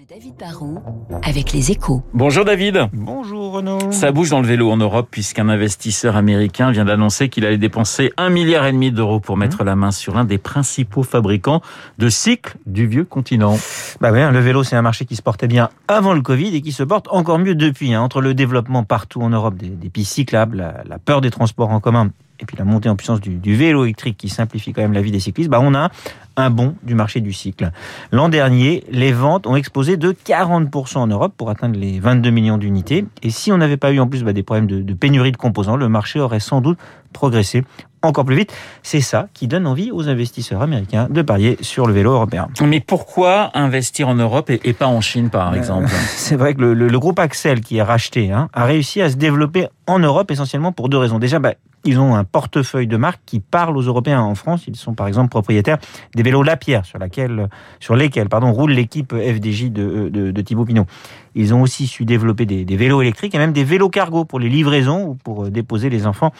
[0.00, 0.82] de David Barrault
[1.22, 2.02] avec les échos.
[2.14, 2.88] Bonjour David.
[2.94, 3.92] Bonjour Renaud.
[3.92, 8.10] Ça bouge dans le vélo en Europe puisqu'un investisseur américain vient d'annoncer qu'il allait dépenser
[8.16, 11.60] un milliard et demi d'euros pour mettre la main sur l'un des principaux fabricants
[11.98, 13.58] de cycles du vieux continent.
[14.00, 16.62] Bah ouais, le vélo c'est un marché qui se portait bien avant le Covid et
[16.62, 17.92] qui se porte encore mieux depuis.
[17.92, 18.00] hein.
[18.00, 21.70] Entre le développement partout en Europe des, des pistes cyclables, la, la peur des transports
[21.70, 22.10] en commun
[22.42, 25.02] et puis la montée en puissance du, du vélo électrique qui simplifie quand même la
[25.02, 25.90] vie des cyclistes, bah on a
[26.36, 27.70] un bond du marché du cycle.
[28.12, 32.56] L'an dernier, les ventes ont explosé de 40% en Europe pour atteindre les 22 millions
[32.56, 33.04] d'unités.
[33.22, 35.36] Et si on n'avait pas eu en plus bah, des problèmes de, de pénurie de
[35.36, 36.78] composants, le marché aurait sans doute
[37.12, 37.64] progressé
[38.02, 38.54] encore plus vite.
[38.82, 42.48] C'est ça qui donne envie aux investisseurs américains de parier sur le vélo européen.
[42.64, 45.88] Mais pourquoi investir en Europe et, pas en Chine par exemple?
[46.16, 49.10] C'est vrai que le, le- le groupe Axel qui est racheté hein, a réussi à
[49.10, 51.18] se développer en Europe essentiellement pour deux raisons.
[51.18, 51.54] Déjà, bah,
[51.84, 54.20] ils ont un portefeuille de marques qui parle aux Européens.
[54.20, 55.78] En France, ils sont par exemple propriétaires
[56.14, 57.48] des vélos Lapierre sur, lesquels
[58.52, 60.86] roule l'équipe FDJ de, de, Thibaut Pinot.
[61.34, 64.40] Ils ont aussi su développer des, des vélos électriques et même des vélos cargo pour
[64.40, 66.32] les livraisons ou pour euh, déposer les enfants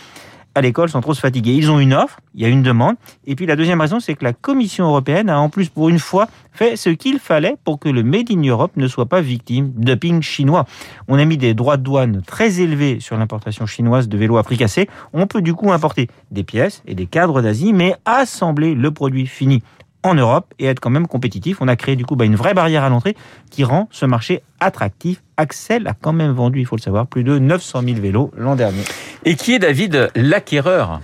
[0.55, 1.53] à l'école sans trop se fatiguer.
[1.53, 2.97] Ils ont une offre, il y a une demande.
[3.27, 5.99] Et puis la deuxième raison, c'est que la Commission européenne a en plus pour une
[5.99, 9.73] fois fait ce qu'il fallait pour que le Made in Europe ne soit pas victime
[9.77, 10.67] de dumping chinois.
[11.09, 14.43] On a mis des droits de douane très élevés sur l'importation chinoise de vélos à
[14.43, 14.89] prix cassé.
[15.13, 19.27] On peut du coup importer des pièces et des cadres d'Asie, mais assembler le produit
[19.27, 19.63] fini
[20.03, 21.59] en Europe et être quand même compétitif.
[21.61, 23.17] On a créé du coup bah, une vraie barrière à l'entrée
[23.51, 25.23] qui rend ce marché attractif.
[25.37, 28.57] Axel a quand même vendu, il faut le savoir, plus de 900 000 vélos l'an
[28.57, 28.83] dernier.
[29.25, 31.01] Et qui est David l'acquéreur?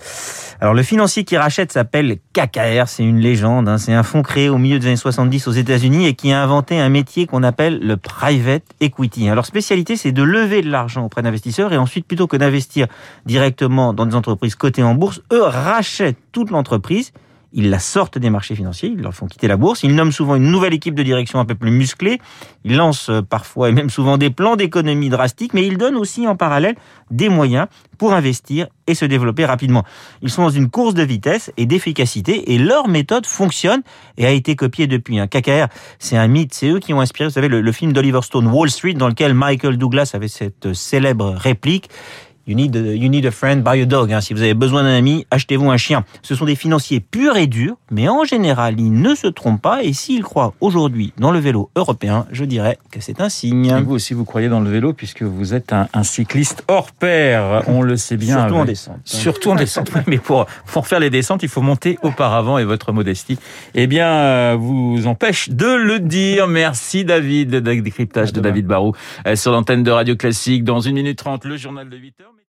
[0.59, 3.77] Alors le financier qui rachète s'appelle KKR, c'est une légende, hein.
[3.77, 6.81] c'est un fonds créé au milieu des années 70 aux États-Unis et qui a inventé
[6.81, 9.29] un métier qu'on appelle le private equity.
[9.29, 12.87] Alors spécialité, c'est de lever de l'argent auprès d'investisseurs et ensuite plutôt que d'investir
[13.27, 17.13] directement dans des entreprises cotées en bourse, eux rachètent toute l'entreprise.
[17.57, 19.83] Ils la sortent des marchés financiers, ils leur font quitter la bourse.
[19.83, 22.21] Ils nomment souvent une nouvelle équipe de direction un peu plus musclée.
[22.65, 26.29] Ils lancent euh, parfois et même souvent des plans d'économie drastiques, mais ils donnent aussi
[26.29, 26.77] en parallèle
[27.11, 29.85] des moyens pour investir et se développer rapidement.
[30.21, 33.81] Ils sont dans une course de vitesse et d'efficacité et leur méthode fonctionne
[34.19, 35.19] et a été copiée depuis.
[35.19, 36.53] Un KKR, c'est un mythe.
[36.53, 39.09] C'est eux qui ont inspiré, vous savez, le, le film d'Oliver Stone, Wall Street, dans
[39.09, 41.89] lequel Michael Douglas avait cette célèbre réplique.
[42.47, 44.13] You need, a, you need a friend, buy a dog.
[44.13, 44.21] hein.
[44.21, 46.05] Si vous avez besoin d'un ami, achetez-vous un chien.
[46.23, 49.83] Ce sont des financiers purs et durs, mais en général, ils ne se trompent pas.
[49.83, 53.75] Et s'ils croient aujourd'hui dans le vélo européen, je dirais que c'est un Et signe.
[53.85, 57.63] vous aussi vous croyez dans le vélo puisque vous êtes un, un cycliste hors pair,
[57.67, 58.39] on le sait bien.
[58.41, 59.01] Surtout en descente.
[59.05, 62.93] Surtout en descente, mais pour, pour faire les descentes, il faut monter auparavant et votre
[62.93, 63.39] modestie,
[63.75, 66.47] eh bien, euh, vous empêche de le dire.
[66.47, 68.41] Merci David, décryptage de.
[68.41, 68.93] David Barou
[69.27, 70.63] euh, sur l'antenne de Radio Classique.
[70.63, 72.33] Dans une minute trente, le journal de 8 heures.